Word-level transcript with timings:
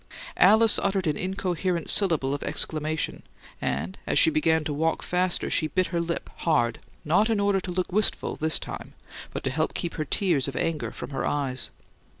Alice 0.37 0.79
uttered 0.81 1.05
an 1.05 1.15
incoherent 1.15 1.87
syllable 1.87 2.33
of 2.33 2.41
exclamation, 2.41 3.21
and, 3.61 3.99
as 4.07 4.17
she 4.17 4.31
began 4.31 4.63
to 4.63 4.73
walk 4.73 5.03
faster, 5.03 5.47
she 5.47 5.67
bit 5.67 5.85
her 5.93 6.01
lip 6.01 6.27
hard, 6.37 6.79
not 7.05 7.29
in 7.29 7.39
order 7.39 7.59
to 7.61 7.69
look 7.71 7.91
wistful, 7.91 8.35
this 8.35 8.57
time, 8.57 8.95
but 9.31 9.43
to 9.43 9.51
help 9.51 9.73
her 9.73 9.75
keep 9.79 10.09
tears 10.09 10.47
of 10.47 10.55
anger 10.55 10.89
from 10.89 11.11
her 11.11 11.23
eyes. 11.23 11.69